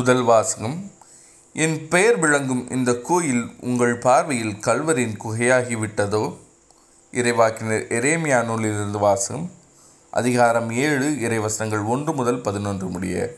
முதல் 0.00 0.22
வாசகம். 0.22 0.90
என் 1.52 1.88
பெயர் 1.88 2.18
விளங்கும் 2.18 2.70
இந்த 2.70 2.94
கோயில் 2.94 3.50
உங்கள் 3.60 3.98
பார்வையில் 3.98 4.56
கல்வரின் 4.56 5.14
குகையாகிவிட்டதோ? 5.24 6.36
இறைவாக்கினர் 7.12 7.84
எரேமியா 7.98 8.44
நூலிலிருந்து 8.44 8.98
வாசகம். 8.98 9.50
அதிகாரம் 10.10 10.70
ஏழு 10.70 11.08
இறைவசனங்கள் 11.20 11.86
ஒன்று 11.86 12.12
முதல் 12.12 12.40
பதினொன்று 12.40 12.86
முடிய. 12.86 13.36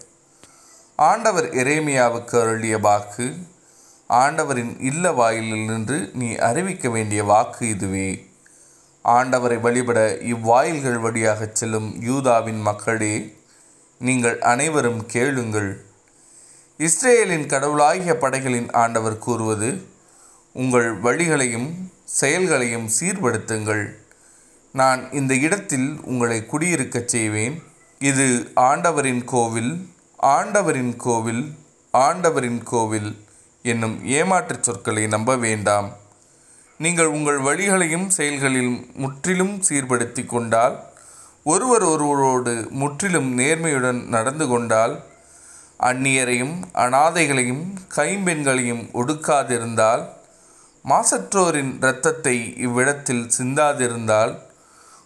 ஆண்டவர் 0.97 1.45
எரேமியாவுக்கு 1.45 2.41
அருளிய 2.41 2.79
வாக்கு 2.79 3.37
ஆண்டவரின் 4.11 4.81
இல்ல 4.81 5.13
வாயிலில் 5.13 5.65
நின்று 5.65 6.11
நீ 6.15 6.35
அறிவிக்க 6.35 6.89
வேண்டிய 6.89 7.25
வாக்கு 7.25 7.69
இதுவே. 7.69 8.29
ஆண்டவரை 9.05 9.61
வழிபட 9.61 10.19
இவ்வாயில்கள் 10.21 11.01
வழியாகச் 11.01 11.55
செல்லும் 11.55 12.03
யூதாவின் 12.03 12.61
மக்களே 12.61 13.37
நீங்கள் 13.99 14.41
அனைவரும் 14.41 15.07
கேளுங்கள். 15.07 15.88
இஸ்ரேலின் 16.87 17.47
கடவுளாகிய 17.53 18.13
படைகளின் 18.23 18.67
ஆண்டவர் 18.81 19.17
கூறுவது 19.25 19.69
உங்கள் 20.53 20.91
வழிகளையும் 21.07 21.71
செயல்களையும் 22.19 22.87
சீர்படுத்துங்கள். 22.97 23.83
நான் 24.75 25.01
இந்த 25.13 25.33
இடத்தில் 25.47 25.89
உங்களை 26.11 26.39
குடியிருக்கச் 26.53 27.11
செய்வேன். 27.15 27.57
இது 28.01 28.27
ஆண்டவரின் 28.69 29.25
கோவில் 29.33 29.73
ஆண்டவரின் 30.35 30.95
கோவில் 31.07 31.43
ஆண்டவரின் 31.95 32.63
கோவில் 32.73 33.11
என்னும் 33.63 33.97
ஏமாற்றுச் 34.19 34.67
சொற்களை 34.69 35.05
நம்ப 35.17 35.37
வேண்டாம். 35.47 35.91
நீங்கள் 36.85 37.13
உங்கள் 37.17 37.41
வழிகளையும் 37.49 38.09
செயல்களில் 38.19 38.73
முற்றிலும் 39.03 39.55
சீர்படுத்தி 39.69 40.27
கொண்டால் 40.27 40.77
ஒருவர் 41.53 41.87
ஒருவரோடு 41.93 42.55
முற்றிலும் 42.81 43.31
நேர்மையுடன் 43.39 44.01
நடந்து 44.17 44.47
கொண்டால் 44.49 44.95
அந்நியரையும் 45.79 46.55
அனாதைகளையும் 46.75 47.65
கைம்பெண்களையும் 47.97 48.85
ஒடுக்காதிருந்தால் 48.95 50.05
மாசற்றோரின் 50.89 51.77
இரத்தத்தை 51.77 52.57
இவ்விடத்தில் 52.57 53.31
சிந்தாதிருந்தால் 53.39 54.39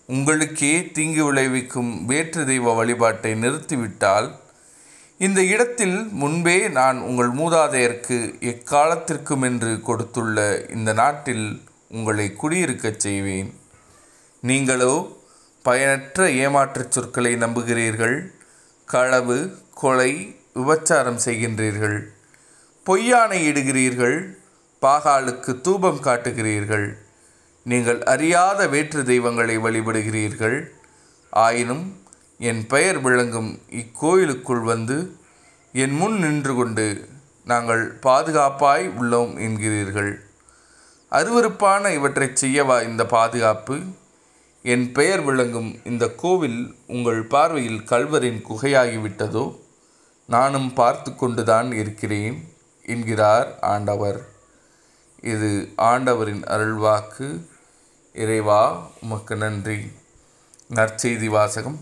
உங்களுக்கே 0.06 0.90
தீங்கு 0.92 1.24
விளைவிக்கும் 1.24 2.04
வேற்று 2.06 2.46
தெய்வ 2.46 2.74
வழிபாட்டை 2.74 3.32
நிறுத்திவிட்டால் 3.34 4.28
இந்த 5.18 5.44
இடத்தில் 5.44 6.08
முன்பே 6.12 6.68
நான் 6.68 6.98
உங்கள் 6.98 7.30
மூதாதையருக்கு 7.30 8.18
எக்காலத்திற்கும் 8.40 9.42
என்று 9.42 9.80
கொடுத்துள்ள 9.80 10.64
இந்த 10.74 10.92
நாட்டில் 10.92 11.62
உங்களை 11.88 12.36
குடியிருக்கச் 12.42 12.96
செய்வேன். 12.96 13.60
நீங்களோ 14.40 14.94
பயனற்ற 15.62 16.30
ஏமாற்றுச் 16.30 16.90
சொற்களை 16.90 17.34
நம்புகிறீர்கள். 17.34 18.16
களவு 18.84 19.38
கொலை 19.74 20.36
விபச்சாரம் 20.54 21.18
செய்கின்றீர்கள். 21.24 22.08
பொய்யானை 22.86 23.38
இடுகிறீர்கள் 23.50 24.34
பாகாலுக்கு 24.82 25.60
தூபம் 25.60 26.00
காட்டுகிறீர்கள். 26.02 26.96
நீங்கள் 27.64 28.02
அறியாத 28.02 28.68
வேற்று 28.68 29.04
தெய்வங்களை 29.04 29.58
வழிபடுகிறீர்கள். 29.58 30.68
ஆயினும் 31.30 32.02
என் 32.38 32.66
பெயர் 32.66 33.00
விளங்கும் 33.00 33.60
இக்கோயிலுக்குள் 33.70 34.64
வந்து 34.64 35.16
என் 35.72 35.92
முன் 35.92 36.18
நின்று 36.18 36.54
கொண்டு 36.54 37.08
நாங்கள் 37.44 37.98
பாதுகாப்பாய் 37.98 38.90
உள்ளோம் 39.00 39.38
என்கிறீர்கள். 39.38 40.20
அருவருப்பான 41.12 41.92
இவற்றைச் 41.92 42.44
செய்யவா 42.44 42.82
இந்த 42.82 43.06
பாதுகாப்பு? 43.06 43.78
என் 44.62 44.92
பெயர் 44.92 45.22
விளங்கும் 45.22 45.78
இந்த 45.84 46.08
கோவில் 46.08 46.74
உங்கள் 46.86 47.26
பார்வையில் 47.26 47.82
கல்வரின் 47.86 48.42
குகையாகிவிட்டதோ? 48.48 49.61
நானும் 50.32 50.72
பார்த்து 50.72 51.10
கொண்டுதான் 51.14 51.72
இருக்கிறேன் 51.72 52.36
என்கிறார் 52.86 53.48
ஆண்டவர். 53.60 54.20
இது 55.22 55.48
ஆண்டவரின் 55.76 56.42
அருள்வாக்கு. 56.42 57.26
இறைவா 58.12 58.60
உமக்கு 59.02 59.36
நன்றி. 59.36 59.80
நற்செய்தி 60.74 61.26
வாசகம். 61.26 61.78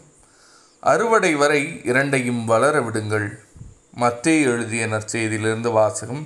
அறுவடை 0.80 1.34
வரை 1.34 1.80
இரண்டையும் 1.84 2.44
வளர 2.44 2.80
விடுங்கள். 2.80 3.28
மத்தே 3.97 4.34
எழுதிய 4.42 4.86
நற்செய்தியிலிருந்து 4.86 5.72
வாசகம். 5.72 6.25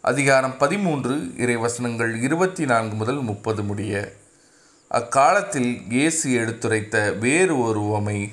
அதிகாரம் 0.00 0.56
பதிமூன்று 0.56 1.14
இறைவசனங்கள் 1.14 2.22
இருபத்தி 2.22 2.64
நான்கு 2.64 2.96
முதல் 2.96 3.22
முப்பது 3.22 3.62
முடிய. 3.62 4.12
அக்காலத்தில் 4.88 5.72
இயேசு 5.88 6.32
எடுத்துரைத்த 6.32 7.12
வேறு 7.20 7.60
ஒரு 7.60 7.80
உவமை. 7.84 8.32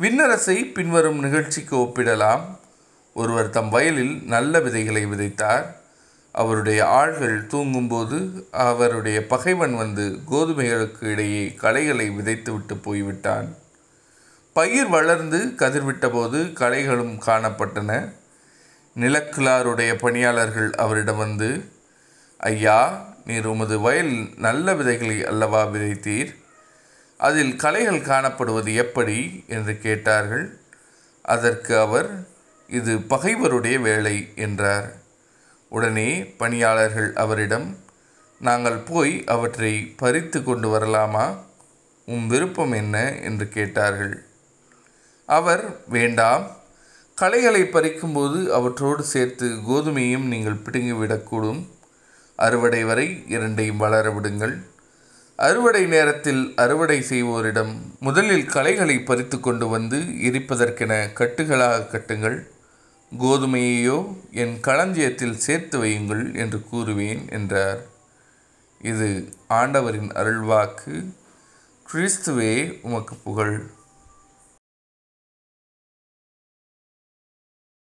விண்ணரசை 0.00 0.72
பின்வரும் 0.72 1.18
நிகழ்ச்சிக்கு 1.20 1.76
ஒப்பிடலாம். 1.76 2.40
ஒருவர் 3.14 3.50
தம் 3.50 3.68
வயலில் 3.68 4.22
நல்ல 4.24 4.60
விதைகளை 4.60 5.06
விதைத்தார். 5.06 5.64
அவருடைய 6.32 6.84
ஆள்கள் 6.84 7.46
தூங்கும்போது 7.46 8.46
அவருடைய 8.50 9.26
பகைவன் 9.26 9.74
வந்து 9.76 10.18
கோதுமைகளுக்கு 10.30 11.04
இடையே 11.04 11.54
களைகளை 11.54 12.10
விதைத்துவிட்டு 12.10 12.74
போய்விட்டான். 12.82 13.56
பயிர் 14.52 14.88
வளர்ந்து 14.88 15.52
கதிர்விட்டபோது 15.56 16.52
களைகளும் 16.52 17.14
காணப்பட்டன. 17.26 18.12
நிலக்கிழாருடைய 18.96 19.94
பணியாளர்கள் 19.94 20.72
அவரிடம் 20.72 21.16
வந்து 21.16 21.64
ஐயா 22.38 23.06
நீர் 23.26 23.46
உமது 23.46 23.80
வயலில் 23.80 24.30
நல்ல 24.36 24.74
விதைகளை 24.74 25.24
அல்லவா 25.24 25.66
விதைத்தீர்? 25.66 26.34
அதில் 27.20 27.56
களைகள் 27.56 28.00
காணப்படுவது 28.00 28.74
எப்படி 28.74 29.44
என்று 29.46 29.78
கேட்டார்கள். 29.78 30.58
அதற்கு 31.22 31.78
அவர் 31.78 32.28
இது 32.68 32.98
பகைவருடைய 32.98 33.78
வேலை 33.78 34.32
என்றார். 34.36 34.92
உடனே 35.68 36.24
பணியாளர்கள் 36.24 37.12
அவரிடம் 37.12 37.76
நாங்கள் 38.40 38.76
போய் 38.76 39.24
அவற்றை 39.26 39.94
பறித்து 39.96 40.44
கொண்டு 40.44 40.68
வரலாமா? 40.68 41.38
உம் 42.06 42.26
விருப்பம் 42.26 42.72
என்ன? 42.72 43.12
என்று 43.12 43.48
கேட்டார்கள். 43.48 44.24
அவர் 45.26 45.76
வேண்டாம். 45.88 46.56
களைகளை 47.14 47.62
பறிக்கும்போது 47.62 48.48
அவற்றோடு 48.48 49.02
சேர்த்து 49.02 49.46
கோதுமையும் 49.46 50.26
நீங்கள் 50.26 50.62
பிடுங்கிவிடக்கூடும். 50.64 51.66
அறுவடை 52.36 52.84
வரை 52.84 53.24
இரண்டையும் 53.26 53.76
வளர 53.76 54.10
விடுங்கள். 54.10 54.56
அறுவடை 55.46 55.86
நேரத்தில் 55.86 56.52
அறுவடை 56.56 56.96
செய்வோரிடம் 57.00 57.70
முதலில் 58.00 58.46
களைகளை 58.46 58.96
பறித்து 59.00 59.40
கொண்டு 59.40 59.66
வந்து 59.68 59.98
எரிப்பதற்கென 59.98 60.92
கட்டுகளாக 61.20 61.86
கட்டுங்கள். 61.92 62.36
கோதுமையையோ 63.18 63.96
என் 64.30 64.56
களஞ்சியத்தில் 64.60 65.40
சேர்த்து 65.46 65.84
வையுங்கள் 65.84 66.24
என்று 66.34 66.58
கூறுவேன் 66.72 67.22
என்றார். 67.30 67.80
இது 68.80 69.08
ஆண்டவரின் 69.48 70.10
அருள்வாக்கு. 70.12 70.94
கிறிஸ்துவே 71.86 72.78
உமக்கு 72.82 73.16
புகழ். 73.16 73.56